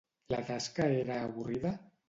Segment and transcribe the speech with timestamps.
[0.33, 1.77] La tasca era avorrida?